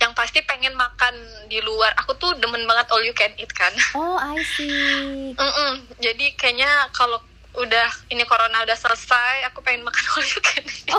Yang 0.01 0.13
pasti 0.17 0.43
pengen 0.43 0.75
makan 0.75 1.13
di 1.47 1.63
luar. 1.63 1.95
Aku 2.01 2.17
tuh 2.17 2.35
demen 2.41 2.67
banget 2.67 2.91
all 2.91 3.05
you 3.05 3.13
can 3.13 3.31
eat 3.37 3.51
kan. 3.53 3.71
Oh 3.95 4.17
I 4.17 4.41
see. 4.43 5.37
Mm-mm. 5.37 5.73
Jadi 6.03 6.35
kayaknya 6.35 6.91
kalau 6.91 7.23
udah 7.53 7.89
ini 8.09 8.23
corona 8.25 8.63
udah 8.63 8.75
selesai, 8.75 9.49
aku 9.49 9.59
pengen 9.61 9.83
makan 9.83 10.05
all 10.13 10.23
you 10.23 10.41
can 10.41 10.63
eat. 10.63 10.91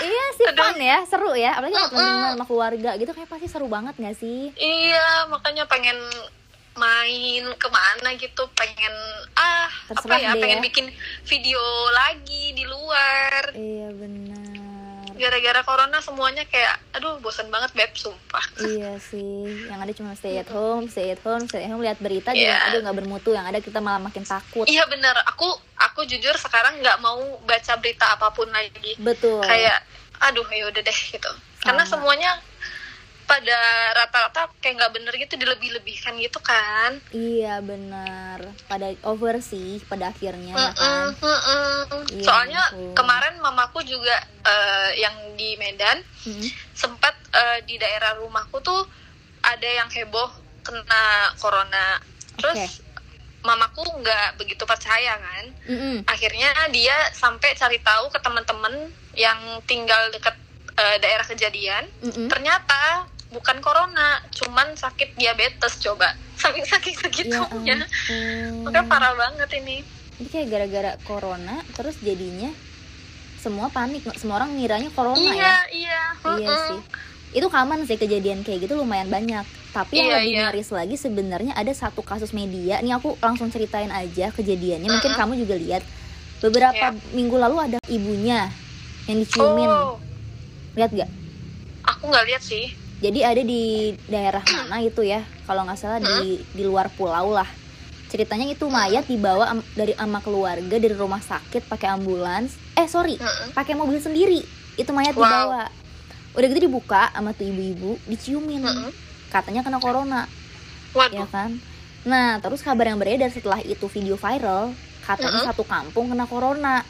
iya 0.00 0.24
sih 0.32 0.46
Aduh. 0.48 0.64
fun 0.64 0.80
ya 0.80 0.98
seru 1.04 1.32
ya 1.36 1.52
apalagi 1.52 1.76
sama 1.76 1.86
Mm-mm. 1.86 1.98
teman-teman 1.98 2.32
sama 2.34 2.46
keluarga 2.48 2.90
gitu 2.96 3.12
kayak 3.12 3.28
pasti 3.28 3.46
seru 3.46 3.68
banget 3.68 3.94
gak 3.96 4.16
sih? 4.16 4.48
Iya, 4.56 5.28
makanya 5.28 5.68
pengen 5.68 5.98
main 6.72 7.44
ke 7.60 7.68
mana 7.68 8.08
gitu 8.16 8.48
pengen 8.56 8.94
ah 9.36 9.68
Terserah 9.90 10.16
apa 10.16 10.22
ya 10.22 10.32
pengen 10.32 10.60
ya. 10.62 10.64
bikin 10.64 10.86
video 11.26 11.60
lagi 11.92 12.56
di 12.56 12.64
luar 12.64 13.52
Iya. 13.52 13.69
Gara-gara 15.20 15.60
corona 15.60 16.00
semuanya 16.00 16.48
kayak 16.48 16.80
aduh 16.96 17.20
bosan 17.20 17.52
banget 17.52 17.70
beb 17.76 17.92
sumpah 17.92 18.42
Iya 18.56 18.96
sih, 18.96 19.68
yang 19.68 19.76
ada 19.76 19.92
cuma 19.92 20.16
stay 20.16 20.40
at 20.40 20.48
home, 20.48 20.88
stay 20.88 21.12
at 21.12 21.20
home, 21.20 21.44
stay 21.44 21.62
at 21.62 21.70
home, 21.70 21.84
lihat 21.84 22.00
berita 22.00 22.32
Iya. 22.32 22.40
juga 22.40 22.56
aduh 22.66 22.80
nggak 22.88 22.96
bermutu, 23.04 23.30
yang 23.36 23.44
ada 23.44 23.60
kita 23.60 23.78
malah 23.78 24.00
makin 24.00 24.24
takut. 24.24 24.64
Iya 24.64 24.88
bener, 24.88 25.12
aku 25.28 25.46
aku 25.76 26.08
jujur 26.08 26.32
sekarang 26.34 26.80
nggak 26.80 26.98
mau 27.04 27.20
baca 27.44 27.72
berita 27.76 28.16
apa 28.16 28.32
pun 28.32 28.48
lagi. 28.48 28.96
Betul. 28.96 29.44
Kayak, 29.44 29.84
aduh 30.18 30.48
ya 30.48 30.68
udah 30.72 30.82
deh 30.82 30.98
gitu. 31.12 31.30
Karena 31.60 31.84
Sama. 31.84 32.00
semuanya 32.00 32.40
pada 33.30 33.58
rata-rata 33.94 34.50
kayak 34.58 34.74
nggak 34.82 34.92
bener 34.98 35.14
gitu 35.14 35.38
dilebih-lebihkan 35.38 36.18
gitu 36.18 36.42
kan. 36.42 36.98
Iya 37.14 37.62
benar. 37.62 38.42
Pada 38.66 38.90
over 39.06 39.38
sih 39.38 39.78
pada 39.86 40.10
akhirnya 40.10 40.50
ya 40.50 40.74
kan. 40.74 41.14
Mm-mm, 41.14 41.22
mm-mm. 41.22 42.02
Iya, 42.10 42.24
Soalnya 42.26 42.62
betul. 42.74 42.90
kemarin 42.98 43.34
mamaku 43.38 43.86
juga 43.86 44.18
eh, 44.42 44.98
yang 44.98 45.14
di 45.38 45.54
Medan 45.62 46.02
Mm-mm. 46.26 46.50
sempat 46.74 47.14
eh, 47.30 47.62
di 47.70 47.78
daerah 47.78 48.18
rumahku 48.18 48.58
tuh 48.58 48.82
ada 49.46 49.68
yang 49.70 49.86
heboh 49.86 50.26
kena 50.66 51.30
corona. 51.38 52.02
Terus 52.34 52.82
mamaku 53.40 54.04
nggak 54.04 54.36
begitu 54.36 54.68
percaya 54.68 55.16
kan 55.16 55.44
Mm-mm. 55.64 56.04
akhirnya 56.04 56.52
dia 56.68 56.92
sampai 57.16 57.56
cari 57.56 57.80
tahu 57.80 58.12
ke 58.12 58.20
teman-teman 58.20 58.92
yang 59.16 59.40
tinggal 59.64 60.12
dekat 60.12 60.36
eh, 60.76 60.96
daerah 61.00 61.24
kejadian 61.24 61.88
Mm-mm. 62.04 62.28
ternyata 62.28 63.08
bukan 63.30 63.56
corona 63.58 64.18
cuman 64.30 64.74
sakit 64.74 65.14
diabetes 65.14 65.78
coba 65.78 66.10
saking 66.36 66.66
saking 66.66 66.94
Ya 66.94 67.00
segitunya 67.00 67.76
ampun. 67.78 68.66
Makanya 68.66 68.86
parah 68.86 69.14
banget 69.14 69.50
ini 69.56 69.76
Jadi 70.16 70.28
kayak 70.28 70.46
gara-gara 70.48 70.92
corona 71.00 71.56
terus 71.72 71.96
jadinya 71.98 72.50
semua 73.36 73.66
panik, 73.66 74.04
semua 74.14 74.36
orang 74.36 74.52
ngiranya 74.52 74.90
corona 74.90 75.16
ya. 75.16 75.32
iya 75.32 75.54
iya 75.72 76.02
Iya 76.36 76.48
sih. 76.68 76.80
Itu 77.32 77.48
common 77.48 77.86
sih 77.86 77.96
kejadian 77.96 78.42
kayak 78.42 78.66
gitu 78.66 78.76
lumayan 78.76 79.08
banyak. 79.08 79.40
Tapi 79.70 79.94
yang 79.94 80.04
Iya, 80.04 80.16
lebih 80.18 80.28
iya. 80.28 80.44
miris 80.50 80.68
lagi 80.68 80.94
sebenarnya 80.94 81.52
ada 81.54 81.70
satu 81.70 82.02
kasus 82.02 82.34
media. 82.34 82.82
Ini 82.82 82.92
aku 82.92 83.16
langsung 83.16 83.48
ceritain 83.48 83.88
aja 83.88 84.28
kejadiannya. 84.28 84.90
Mungkin 84.90 85.14
kamu 85.14 85.38
juga 85.38 85.54
lihat. 85.54 85.80
Beberapa 86.38 86.90
Iya. 86.90 87.00
minggu 87.12 87.36
lalu 87.38 87.56
ada 87.62 87.78
ibunya 87.86 88.50
yang 89.06 89.18
diciumin. 89.18 89.64
oh 89.64 89.96
Lihat 90.74 90.90
gak? 90.92 91.10
aku 91.82 92.02
nggak 92.06 92.26
lihat 92.26 92.42
sih 92.42 92.76
Jadi 93.00 93.20
ada 93.20 93.40
di 93.40 93.62
daerah 94.04 94.44
mana 94.44 94.80
itu 94.80 95.00
ya? 95.00 95.24
Kalau 95.44 95.64
nggak 95.64 95.78
salah 95.78 95.98
di 95.98 96.36
di 96.46 96.62
luar 96.62 96.92
pulau 96.92 97.32
lah. 97.32 97.48
Ceritanya 98.06 98.44
itu 98.44 98.66
mayat 98.66 99.06
dibawa 99.06 99.48
am- 99.48 99.66
dari 99.72 99.96
ama 99.96 100.20
keluarga 100.20 100.76
dari 100.76 100.92
rumah 100.92 101.18
sakit 101.18 101.64
pakai 101.64 101.88
ambulans. 101.90 102.54
Eh 102.74 102.84
sorry, 102.84 103.16
pakai 103.50 103.72
mobil 103.72 103.96
sendiri. 103.96 104.44
Itu 104.76 104.92
mayat 104.92 105.14
Wow. 105.14 105.22
dibawa. 105.22 105.62
Udah 106.30 106.46
gitu 106.46 106.60
dibuka 106.62 107.08
sama 107.08 107.32
tuh 107.32 107.48
ibu-ibu, 107.48 107.96
diciumin. 108.04 108.62
Katanya 109.28 109.62
kena 109.62 109.78
corona, 109.78 110.26
ya 110.90 110.96
waduh 110.96 111.26
kan? 111.26 111.50
Nah, 112.02 112.38
terus 112.38 112.60
kabar 112.60 112.84
yang 112.84 112.98
beredar 112.98 113.30
setelah 113.30 113.62
itu 113.62 113.86
video 113.86 114.14
viral, 114.14 114.74
katanya 115.00 115.46
satu 115.46 115.62
kampung 115.62 116.10
kena 116.10 116.26
corona. 116.26 116.82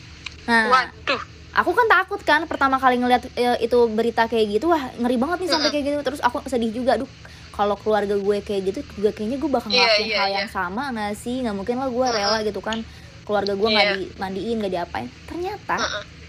Nah, 0.44 0.64
waduh 0.68 1.20
aku 1.50 1.70
kan 1.74 1.86
takut 1.90 2.20
kan 2.22 2.46
pertama 2.46 2.78
kali 2.78 2.94
ngeliat 2.96 3.26
e, 3.34 3.66
itu 3.66 3.78
berita 3.90 4.30
kayak 4.30 4.60
gitu 4.60 4.70
wah 4.70 4.90
ngeri 4.96 5.16
banget 5.18 5.38
nih 5.46 5.50
sampai 5.50 5.68
kayak 5.74 5.84
gitu. 5.90 5.98
Terus 6.06 6.20
aku 6.22 6.46
sedih 6.46 6.70
juga 6.70 6.94
duh 7.00 7.10
kalau 7.50 7.74
keluarga 7.76 8.14
gue 8.16 8.36
kayak 8.40 8.60
gitu 8.72 8.80
juga 8.96 9.10
kayaknya 9.10 9.36
gue 9.36 9.50
bakal 9.50 9.68
Iya, 9.68 9.76
ngelakuin 9.82 10.06
iya, 10.06 10.16
hal 10.16 10.28
iya. 10.30 10.36
yang 10.42 10.48
sama 10.48 10.82
nggak 10.94 11.14
sih? 11.18 11.36
Nggak 11.42 11.56
mungkin 11.58 11.76
lah 11.82 11.88
gue 11.90 12.06
rela 12.06 12.38
gitu 12.46 12.60
kan. 12.62 12.78
Keluarga 13.26 13.52
gue 13.58 13.68
nggak 13.68 13.86
Iya. 13.86 13.96
dimandiin 13.98 14.56
nggak 14.62 14.72
diapain. 14.72 15.08
Ternyata 15.26 15.76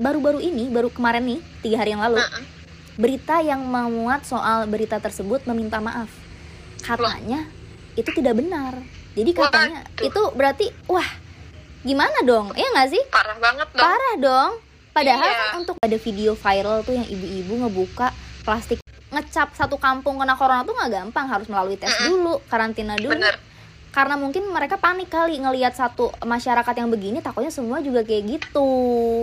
baru-baru 0.02 0.40
ini 0.42 0.68
baru 0.74 0.90
kemarin 0.90 1.24
nih 1.30 1.40
tiga 1.62 1.78
hari 1.86 1.94
yang 1.94 2.02
lalu 2.02 2.18
berita 2.98 3.40
yang 3.42 3.62
memuat 3.64 4.26
soal 4.26 4.66
berita 4.66 4.98
tersebut 4.98 5.46
meminta 5.46 5.78
maaf. 5.78 6.10
Katanya 6.82 7.46
itu 7.94 8.10
tidak 8.18 8.42
benar. 8.42 8.82
Jadi 9.14 9.32
katanya 9.38 9.86
Waduh. 9.86 10.08
itu 10.08 10.22
berarti 10.34 10.66
wah 10.90 11.06
gimana 11.86 12.26
dong? 12.26 12.58
Ya 12.58 12.66
nggak 12.74 12.90
sih? 12.90 13.02
Parah 13.14 13.38
banget 13.38 13.68
dong. 13.70 13.82
Parah 13.86 14.16
dong 14.18 14.71
padahal 14.92 15.24
Iya. 15.24 15.40
kan 15.50 15.60
untuk 15.60 15.76
ada 15.78 15.98
video 15.98 16.32
viral 16.34 16.82
tuh 16.82 16.94
yang 16.94 17.06
ibu-ibu 17.06 17.54
ngebuka 17.58 18.12
plastik 18.42 18.80
ngecap 19.08 19.52
satu 19.52 19.76
kampung 19.76 20.18
kena 20.18 20.36
corona 20.36 20.62
tuh 20.62 20.72
nggak 20.72 20.92
gampang 20.94 21.26
harus 21.26 21.48
melalui 21.48 21.76
tes 21.76 21.90
Mm-mm. 21.90 22.08
dulu 22.10 22.34
karantina 22.46 22.96
dulu 22.96 23.12
bener 23.12 23.36
karena 23.92 24.16
mungkin 24.16 24.48
mereka 24.48 24.76
panik 24.76 25.12
kali 25.12 25.36
ngelihat 25.36 25.76
satu 25.76 26.16
masyarakat 26.18 26.74
yang 26.74 26.88
begini 26.88 27.20
takutnya 27.20 27.52
semua 27.52 27.84
juga 27.84 28.00
kayak 28.02 28.24
gitu 28.40 28.70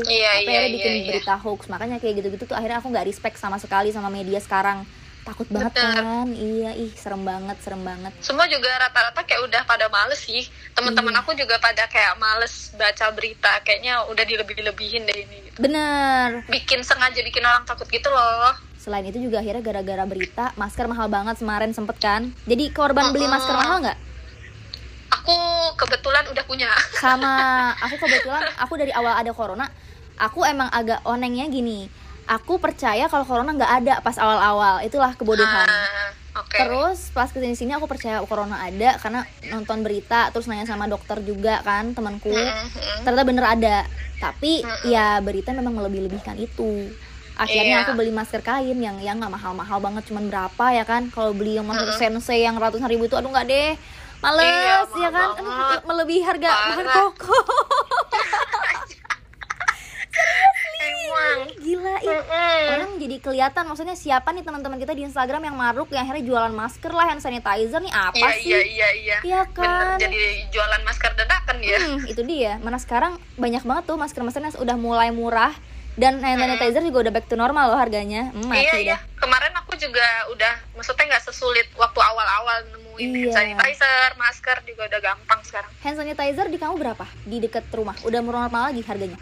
Iya, 0.04 0.12
iya, 0.12 0.30
akhirnya 0.44 0.68
bikin 0.70 0.90
iya, 0.90 0.98
iya. 0.98 1.08
berita 1.08 1.34
hoax 1.36 1.60
makanya 1.66 1.96
kayak 1.96 2.20
gitu-gitu 2.20 2.44
tuh 2.44 2.52
akhirnya 2.52 2.76
aku 2.76 2.92
nggak 2.92 3.08
respect 3.08 3.36
sama 3.36 3.56
sekali 3.56 3.88
sama 3.88 4.08
media 4.08 4.36
sekarang 4.38 4.84
takut 5.28 5.44
banget 5.46 5.72
Bener. 5.74 6.00
kan? 6.00 6.26
Iya 6.30 6.70
ih 6.74 6.90
serem 6.92 7.22
banget 7.22 7.56
serem 7.60 7.82
banget. 7.82 8.12
Semua 8.18 8.48
juga 8.48 8.72
rata-rata 8.72 9.20
kayak 9.20 9.44
udah 9.44 9.62
pada 9.62 9.86
males 9.88 10.16
sih. 10.18 10.48
Teman-teman 10.72 11.12
Iya. 11.12 11.20
aku 11.20 11.30
juga 11.34 11.60
pada 11.60 11.84
kayak 11.84 12.16
males 12.16 12.72
baca 12.72 13.12
berita. 13.12 13.60
Kayaknya 13.60 14.08
udah 14.08 14.24
dilebih-lebihin 14.24 15.04
deh 15.04 15.18
ini 15.18 15.36
gitu. 15.44 15.58
bener. 15.60 16.48
Bikin 16.48 16.80
sengaja 16.80 17.20
bikin 17.20 17.42
orang 17.42 17.62
takut 17.62 17.84
gitu 17.86 18.08
loh. 18.08 18.56
Selain 18.74 19.04
itu 19.04 19.20
juga 19.20 19.38
akhirnya 19.38 19.60
gara-gara 19.60 20.04
berita 20.04 20.44
masker 20.54 20.88
mahal 20.88 21.06
banget 21.06 21.36
kemarin 21.36 21.70
sempet 21.70 21.96
kan? 21.98 22.32
Jadi 22.44 22.72
korban 22.72 23.12
beli 23.12 23.28
Mm-mm. 23.28 23.36
masker 23.36 23.52
mahal 23.54 23.84
nggak? 23.84 23.98
Aku 25.10 25.36
kebetulan 25.76 26.24
udah 26.26 26.44
punya. 26.44 26.70
Sama. 26.94 27.36
Aku 27.84 27.96
kebetulan 28.02 28.48
aku 28.56 28.74
dari 28.74 28.92
awal 28.92 29.12
ada 29.14 29.30
corona 29.30 29.68
aku 30.18 30.42
emang 30.42 30.66
agak 30.68 30.98
onengnya 31.04 31.46
gini 31.46 31.86
aku 32.28 32.60
percaya 32.60 33.08
kalau 33.08 33.24
corona 33.24 33.50
nggak 33.50 33.72
ada 33.78 33.94
pas 33.98 34.14
awal-awal. 34.14 34.84
Itulah 34.84 35.16
kebodohan. 35.16 35.64
Ah, 35.64 36.12
oke. 36.36 36.52
Terus 36.52 37.08
pas 37.10 37.26
ke 37.26 37.40
sini 37.40 37.56
sini 37.56 37.72
aku 37.72 37.88
percaya 37.88 38.20
corona 38.22 38.60
ada 38.60 39.00
karena 39.00 39.20
nonton 39.48 39.80
berita 39.80 40.28
terus 40.28 40.44
nanya 40.44 40.64
sama 40.64 40.84
dokter 40.84 41.18
juga 41.20 41.64
kan 41.64 41.90
temanku. 41.90 42.28
Mm, 42.28 42.44
mm. 42.68 42.98
ternyata 43.02 43.24
bener 43.24 43.44
ada. 43.48 43.76
Tapi 44.18 44.60
Mm-mm. 44.60 44.86
ya 44.86 45.18
berita 45.18 45.50
memang 45.50 45.72
melebih-lebihkan 45.74 46.36
itu. 46.36 46.92
Akhirnya 47.34 47.80
Iya. 47.80 47.84
aku 47.86 47.94
beli 47.94 48.10
masker 48.10 48.42
kain 48.42 48.74
yang 48.76 48.98
yang 48.98 49.16
nggak 49.16 49.30
mahal-mahal 49.30 49.78
banget 49.78 50.02
cuman 50.04 50.26
berapa 50.26 50.64
ya 50.70 50.82
kan? 50.82 51.06
Kalau 51.08 51.30
beli 51.32 51.54
yang 51.54 51.64
masker 51.64 51.94
sense 51.94 52.34
yang 52.34 52.58
ratusan 52.58 52.86
ribu 52.86 53.06
itu 53.06 53.14
aduh 53.14 53.30
nggak 53.30 53.46
deh. 53.46 53.72
Males 54.18 54.42
Iya, 54.42 54.82
ya 54.98 55.10
kan? 55.14 55.28
banget. 55.38 55.80
melebihi 55.86 56.22
harga 56.26 56.50
bahan 56.50 56.86
pokok 56.90 57.46
emang 61.20 61.50
gila 61.56 61.94
ih 61.98 62.08
Mm-mm. 62.10 62.62
orang 62.70 62.90
jadi 62.96 63.16
kelihatan 63.18 63.64
maksudnya 63.64 63.94
siapa 63.94 64.28
nih 64.28 64.42
teman-teman 64.42 64.76
kita 64.76 64.92
di 64.92 65.02
Instagram 65.02 65.42
yang 65.42 65.54
maruk 65.54 65.88
yang 65.88 66.02
akhirnya 66.02 66.24
jualan 66.24 66.52
masker 66.52 66.90
lah 66.90 67.06
hand 67.06 67.18
sanitizer 67.18 67.78
nih 67.78 67.90
apa 67.90 68.14
iya 68.16 68.30
sih 68.34 68.46
iya 68.46 68.60
iya 68.62 68.88
iya 68.92 69.16
Iya 69.20 69.40
bener 69.46 69.86
kan 69.88 69.98
jadi 69.98 70.20
jualan 70.48 70.82
masker 70.82 71.10
dadakan 71.14 71.56
dia 71.58 71.78
Hmm, 71.78 72.00
itu 72.04 72.22
dia. 72.22 72.52
Mana 72.58 72.76
sekarang 72.76 73.12
banyak 73.34 73.62
banget 73.62 73.84
tuh 73.84 73.94
masker-masker 73.94 74.40
yang 74.40 74.54
udah 74.56 74.76
mulai 74.76 75.10
murah 75.10 75.52
dan 75.94 76.18
hand 76.18 76.38
sanitizer 76.38 76.80
juga 76.80 76.98
udah 77.00 77.12
back 77.12 77.26
to 77.26 77.34
normal 77.34 77.68
loh 77.68 77.76
harganya. 77.76 78.30
Hmm, 78.30 78.46
mati 78.46 78.62
iya 78.62 78.72
dah. 78.72 78.78
iya 78.78 78.96
kemarin 79.16 79.52
aku 79.54 79.74
juga 79.74 80.02
udah 80.28 80.54
maksudnya 80.72 81.04
nggak 81.08 81.24
sesulit 81.24 81.66
waktu 81.74 81.98
awal-awal 81.98 82.56
nemuin 82.68 83.08
hand 83.08 83.18
Iya. 83.20 83.32
sanitizer 83.32 84.10
masker 84.16 84.56
juga 84.64 84.82
udah 84.86 85.00
gampang 85.02 85.40
sekarang 85.42 85.70
Hand 85.80 85.96
sanitizer 85.96 86.46
di 86.46 86.56
kamu 86.56 86.74
berapa? 86.76 87.06
Di 87.22 87.36
deket 87.38 87.64
rumah. 87.70 87.94
Udah 88.00 88.20
normal 88.20 88.70
lagi 88.70 88.82
harganya? 88.82 89.18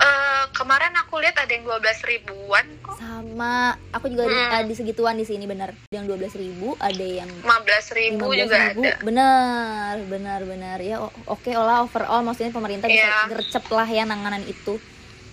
Eh, 0.00 0.44
kemarin 0.54 0.96
aku 0.96 1.20
lihat 1.20 1.36
ada 1.36 1.50
yang 1.50 1.60
12 1.62 1.76
ribuan 2.02 2.64
kok 2.80 2.96
Sama. 2.96 3.76
Aku 3.92 4.08
juga 4.08 4.24
Hmm. 4.24 4.48
ada 4.50 4.64
di 4.64 4.72
segituan 4.72 5.12
di 5.14 5.22
sini 5.22 5.44
bener. 5.44 5.76
Ada 5.76 5.94
yang 5.94 6.06
12.000 6.06 6.40
ribu, 6.40 6.72
ada 6.80 7.04
yang 7.04 7.28
15 7.38 7.92
ribu 7.92 8.24
15.000 8.26 8.40
juga 8.40 8.56
ada 8.56 8.90
Bener, 8.98 9.94
bener, 10.06 10.40
bener. 10.46 10.78
Ya 10.80 10.96
oke 11.04 11.50
olah 11.52 11.84
overall 11.84 12.22
maksudnya 12.22 12.48
pemerintah 12.50 12.86
bisa 12.86 13.04
Iya. 13.04 13.28
gercep 13.28 13.64
lah 13.68 13.84
ya 13.84 14.02
nanganan 14.02 14.40
itu. 14.42 14.80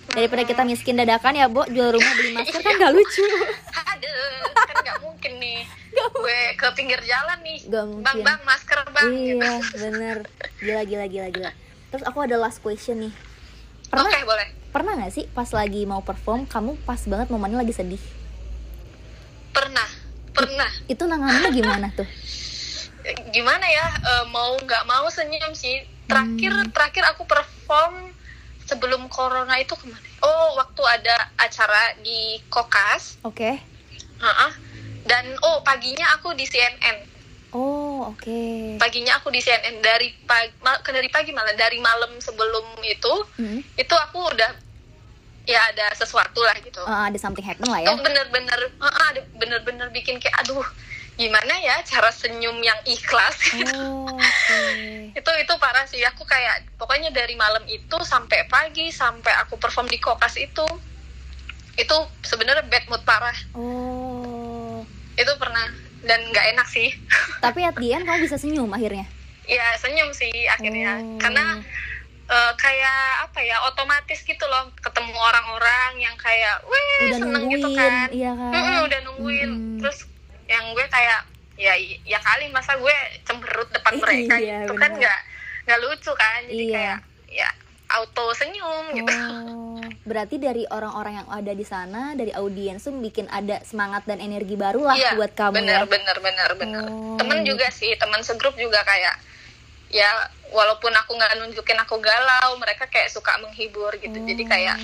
Daripada 0.08 0.42
kita 0.42 0.62
miskin 0.62 0.96
dadakan 0.96 1.32
ya, 1.34 1.48
Bo, 1.48 1.64
jual 1.64 1.88
rumah 1.90 2.12
beli 2.14 2.32
masker 2.34 2.60
kan 2.60 2.76
gak 2.76 2.92
lucu. 2.92 3.24
aduh 3.90 4.36
kan 4.54 4.76
nggak 4.78 4.98
mungkin 5.00 5.32
nih 5.38 5.60
gue 6.14 6.40
ke 6.54 6.68
pinggir 6.72 7.00
jalan 7.02 7.38
nih 7.40 7.58
Gak 7.62 7.72
bang 7.72 7.88
mungkin. 7.90 8.20
bang 8.22 8.40
masker 8.42 8.78
bang 8.86 9.10
gitu. 9.10 9.36
Iya, 9.38 9.52
bener. 9.74 10.16
Gila, 10.58 10.82
gila, 10.84 11.06
gila, 11.06 11.28
gila. 11.30 11.50
Terus 11.88 12.04
aku 12.04 12.18
ada 12.20 12.36
last 12.36 12.60
question 12.60 13.00
nih. 13.00 13.12
Oke 13.90 14.20
boleh 14.22 14.48
pernah 14.78 14.94
gak 14.96 15.10
sih 15.10 15.26
pas 15.28 15.50
lagi 15.50 15.82
mau 15.82 15.98
perform, 16.00 16.46
kamu 16.46 16.78
pas 16.84 17.02
banget 17.02 17.28
momennya 17.28 17.58
lagi 17.58 17.74
sedih? 17.74 17.98
pernah 19.50 19.90
pernah 20.30 20.70
Itu 20.86 21.02
nanganinnya 21.04 21.50
gimana 21.50 21.86
tuh? 21.90 22.06
gimana 23.34 23.66
ya 23.66 23.86
eh, 23.90 24.24
mau 24.28 24.54
nggak 24.54 24.84
mau 24.84 25.10
senyum 25.10 25.50
sih 25.50 25.82
terakhir 26.06 26.52
Hmm. 26.54 26.70
terakhir 26.70 27.02
aku 27.08 27.26
perform 27.26 28.14
sebelum 28.62 29.08
corona 29.08 29.56
itu 29.56 29.72
ke 29.72 29.82
mana 29.84 29.98
oh 30.20 30.54
waktu 30.54 30.78
ada 30.84 31.16
acara 31.34 31.98
di 31.98 32.38
kokas 32.46 33.18
Oke. 33.22 33.58
Ha-ah. 34.18 34.52
dan 35.02 35.24
oh 35.42 35.58
paginya 35.60 36.06
aku 36.14 36.30
di 36.32 36.44
CNN 36.44 37.18
Oh, 37.48 38.04
oke. 38.06 38.76
paginya 38.76 39.16
aku 39.16 39.32
di 39.32 39.40
CNN 39.40 39.80
dari 39.80 40.12
pagi 40.22 40.52
dari 40.86 41.08
pagi 41.08 41.32
malah 41.32 41.56
dari 41.56 41.80
malam 41.80 42.14
sebelum 42.18 42.62
itu 42.84 43.14
Hmm. 43.34 43.58
itu 43.74 43.94
aku 43.96 44.20
udah 44.28 44.67
ya 45.48 45.60
ada 45.66 45.88
sesuatu 45.94 46.40
lah 46.40 46.52
gitu 46.58 46.84
Ah, 46.84 47.08
ada 47.08 47.16
something 47.16 47.40
happen 47.40 47.64
lah 47.64 47.80
ya. 47.80 47.88
itu 47.88 47.98
bener-bener 47.98 48.60
ah, 48.78 49.08
ada 49.08 49.20
bener-bener 49.34 49.88
bikin 49.88 50.16
kayak 50.16 50.36
aduh 50.38 50.64
gimana 51.14 51.50
ya 51.58 51.80
cara 51.82 52.12
senyum 52.12 52.60
yang 52.60 52.78
ikhlas 52.84 53.34
Oh, 53.74 54.06
oke. 54.06 54.60
itu 55.10 55.30
itu 55.34 55.52
parah 55.56 55.82
sih 55.84 56.04
aku 56.04 56.22
kayak 56.22 56.68
pokoknya 56.76 57.10
dari 57.10 57.34
malam 57.34 57.64
itu 57.66 57.96
sampai 58.02 58.46
pagi 58.46 58.92
sampai 58.92 59.32
aku 59.40 59.56
perform 59.56 59.86
di 59.86 59.98
kokas 59.98 60.36
itu 60.36 60.62
itu 61.74 61.96
sebenarnya 62.22 62.62
bad 62.64 62.84
mood 62.86 63.02
parah 63.02 63.34
Oh. 63.52 64.84
itu 65.14 65.32
pernah 65.34 65.66
dan 66.00 66.22
nggak 66.24 66.46
enak 66.52 66.68
sih 66.68 66.94
Tapi 67.40 67.60
at 67.62 67.74
the 67.74 67.90
end 67.90 68.04
kamu 68.04 68.22
bisa 68.22 68.36
senyum 68.36 68.70
akhirnya. 68.70 69.08
ya 69.44 69.64
senyum 69.76 70.12
sih 70.12 70.30
akhirnya 70.46 71.00
Oh. 71.00 71.18
karena 71.18 71.58
eh, 72.28 72.52
kayak 72.54 72.98
apa 73.24 73.40
ya 73.40 73.56
otomatis 73.64 74.20
gitu 74.20 74.44
loh 74.44 74.68
ketemu 74.76 75.14
orang-orang 75.14 75.98
yang 75.98 76.14
kayak 76.14 76.60
weh 76.62 76.88
Udah 77.02 77.18
seneng 77.18 77.32
nungguin, 77.42 77.54
gitu 77.54 77.68
kan 77.74 78.08
iya 78.10 78.32
kan? 78.32 78.52
Mm-mm, 78.52 78.78
udah 78.84 79.00
nungguin 79.02 79.50
Mm-mm. 79.50 79.78
terus 79.80 79.98
yang 80.44 80.64
gue 80.70 80.86
kayak 80.86 81.20
ya 81.56 81.74
ya 82.04 82.18
kali 82.18 82.48
masa 82.48 82.74
gue 82.74 82.96
cemberut 83.22 83.68
depan 83.68 83.96
mereka 84.02 84.36
Iya, 84.36 84.62
gitu 84.62 84.74
kan 84.74 84.90
nggak 84.92 85.18
nggak 85.64 85.78
lucu 85.80 86.12
kan 86.12 86.40
jadi 86.44 86.62
Iya. 86.62 86.74
kayak 86.74 86.98
ya 87.30 87.48
auto 87.90 88.32
senyum 88.32 88.84
gitu 88.94 89.12
Oh, 89.48 89.80
berarti 90.04 90.36
dari 90.36 90.64
orang-orang 90.66 91.18
yang 91.18 91.28
ada 91.30 91.50
di 91.50 91.62
sana, 91.62 92.12
dari 92.12 92.32
audiens 92.32 92.82
tuh 92.82 92.92
bikin 92.94 93.24
ada 93.28 93.62
semangat 93.62 94.04
dan 94.04 94.18
energi 94.18 94.52
baru 94.54 94.84
lah 94.84 94.92
Iya, 94.94 95.12
buat 95.14 95.32
kamu 95.32 95.54
bener 95.56 95.80
ya. 95.80 95.86
bener 95.86 96.16
bener 96.18 96.50
bener 96.54 96.84
Oh, 96.84 97.16
temen 97.16 97.40
gitu. 97.40 97.54
juga 97.54 97.68
sih 97.70 97.94
teman 97.94 98.20
segrup 98.20 98.52
juga 98.54 98.80
kayak 98.82 99.16
ya 99.88 100.08
walaupun 100.50 100.92
aku 100.92 101.12
nggak 101.12 101.36
nunjukin 101.36 101.78
aku 101.78 101.98
galau 101.98 102.56
mereka 102.56 102.84
kayak 102.84 103.08
suka 103.08 103.36
menghibur 103.38 103.92
gitu. 103.94 104.16
Jadi 104.16 104.42
kayak 104.44 104.78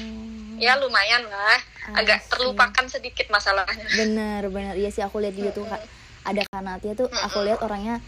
Oh, 0.55 0.57
ya 0.57 0.77
lumayan 0.77 1.25
lah. 1.25 1.59
Agak 1.93 2.25
terlupakan 2.27 2.87
sedikit 2.87 3.27
masalahnya. 3.27 3.85
Bener 3.93 4.47
bener 4.49 4.75
iya 4.75 4.89
sih 4.89 5.01
aku 5.01 5.19
lihat 5.19 5.35
juga 5.35 5.51
tuh 5.53 5.65
Kak. 5.65 5.83
ada 6.25 6.41
Kanatia 6.47 6.95
tuh 6.95 7.11
aku 7.11 7.43
lihat 7.43 7.61
orangnya 7.61 8.01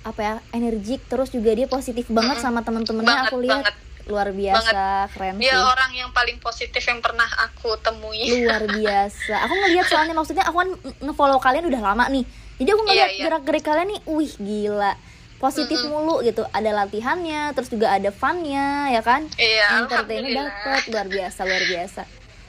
apa 0.00 0.20
ya 0.20 0.32
energik 0.52 1.00
terus 1.04 1.26
juga 1.28 1.50
dia 1.50 1.66
positif 1.66 2.06
banget 2.06 2.38
sama 2.38 2.60
temen-temennya 2.60 3.08
Banget, 3.18 3.26
aku 3.26 3.36
lihat. 3.40 3.62
banget. 3.62 3.76
luar 4.04 4.28
biasa 4.30 4.80
keren 5.10 5.40
dia 5.40 5.48
sih. 5.50 5.64
orang 5.64 5.90
yang 5.90 6.10
paling 6.12 6.36
positif 6.36 6.78
yang 6.78 7.00
pernah 7.00 7.24
aku 7.40 7.72
temui. 7.78 8.20
Luar 8.38 8.62
biasa. 8.76 9.34
Aku 9.40 9.54
ngelihat 9.56 9.86
soalnya 9.88 10.12
maksudnya 10.12 10.44
aku 10.44 10.56
kan 10.56 10.70
ngefollow 11.00 11.40
kalian 11.40 11.66
udah 11.66 11.80
lama 11.82 12.04
nih. 12.06 12.22
Jadi 12.54 12.68
aku 12.68 12.82
ngeliat 12.84 13.08
Iya, 13.08 13.16
iya. 13.16 13.24
gerak 13.26 13.42
gerik 13.42 13.64
kalian 13.64 13.88
nih 13.88 14.00
wih 14.06 14.32
gila 14.36 14.92
positif 15.36 15.78
mulu 15.84 16.20
gitu. 16.20 16.42
Ada 16.50 16.70
latihannya 16.74 17.52
terus 17.52 17.68
juga 17.68 17.90
ada 17.90 18.10
funnya 18.10 18.88
ya 18.88 19.00
kan? 19.00 19.26
Iya 19.34 19.82
entertainnya 19.82 20.48
dapet 20.48 20.82
luar 20.88 21.06
biasa 21.06 21.40
luar 21.42 21.64
biasa. 21.64 22.02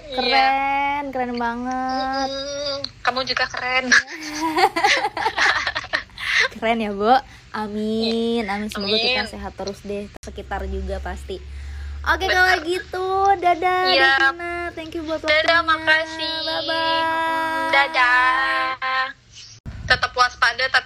Iya. 0.05 0.15
keren 0.15 1.03
keren 1.09 1.33
banget. 1.35 2.29
Hmm, 2.29 2.77
kamu 3.01 3.19
juga 3.25 3.45
keren. 3.47 3.89
Keren 6.55 6.79
ya 6.79 6.91
Bu 6.91 7.11
amin 7.51 8.43
amin. 8.45 8.67
Semoga 8.67 8.95
kita 8.95 9.23
Amin. 9.23 9.31
sehat 9.31 9.53
terus 9.55 9.79
deh 9.83 10.07
sekitar 10.21 10.67
juga 10.67 10.99
pasti. 10.99 11.39
Oke 12.05 12.27
kalau 12.27 12.53
gitu 12.61 13.07
dadah 13.39 13.81
Iya. 13.87 14.13
Devina 14.19 14.53
thank 14.71 14.93
you 14.93 15.03
buat 15.03 15.19
waktunya. 15.19 15.41
Dadah 15.41 15.59
makasih. 15.63 16.33
Bye 16.43 16.61
bye 16.63 17.03
dadah 17.71 18.34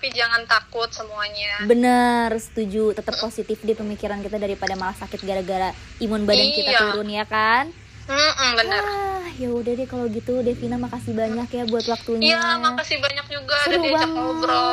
tapi 0.10 0.18
jangan 0.18 0.42
takut 0.44 0.90
semuanya 0.90 1.70
Bener, 1.70 2.34
setuju. 2.34 2.98
Tetap 2.98 3.22
positif 3.22 3.62
di 3.62 3.78
pemikiran 3.78 4.18
kita 4.20 4.42
daripada 4.42 4.74
malah 4.74 4.98
sakit 4.98 5.22
gara-gara 5.22 5.70
imun 6.02 6.26
badan 6.26 6.50
kita 6.50 6.66
Iya. 6.66 6.80
turun 6.82 7.06
ya 7.08 7.26
kan? 7.30 7.70
Mm-mm, 8.10 8.50
bener 8.58 8.82
Ah, 8.82 9.22
ya 9.38 9.54
udah 9.54 9.70
deh 9.70 9.86
kalau 9.86 10.10
gitu 10.10 10.42
Devina 10.42 10.82
makasih 10.82 11.14
banyak 11.14 11.46
ya 11.48 11.64
buat 11.64 11.86
waktunya. 11.86 12.26
Iya, 12.34 12.58
makasih 12.58 12.98
banyak 12.98 13.26
juga 13.30 13.54
udah 13.54 13.70
Seru 13.70 13.78
diajak 13.80 13.94
banget. 14.02 14.18
ngobrol. 14.18 14.66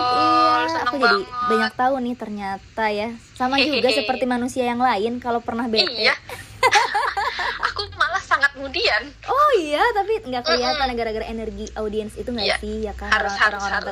Iya, 0.64 0.80
aku 0.80 0.94
jadi 0.96 1.04
banget. 1.20 1.28
banyak 1.46 1.72
tahu 1.76 1.94
nih 2.00 2.14
ternyata 2.16 2.84
ya. 2.88 3.08
Sama 3.36 3.54
juga 3.60 3.76
Hehehe. 3.84 3.98
seperti 3.98 4.24
manusia 4.24 4.64
yang 4.64 4.80
lain 4.80 5.20
kalau 5.20 5.44
pernah 5.44 5.68
bete. 5.68 5.84
Iya. 5.84 6.16
Aku 7.68 7.84
malah 7.94 8.18
sangat 8.18 8.50
kemudian. 8.52 9.02
Oh 9.22 9.50
iya, 9.58 9.84
tapi 9.92 10.16
nggak 10.22 10.42
kelihatan 10.42 10.88
gara-gara 10.94 11.26
energi 11.26 11.68
audiens 11.74 12.12
itu 12.14 12.26
nggak 12.26 12.46
Iya. 12.46 12.56
sih 12.56 12.76
ya 12.82 12.92
kan 12.92 13.12
Harus, 13.12 13.32
harus, 13.34 13.60
orang-orang 13.60 13.76
harus. 13.76 13.86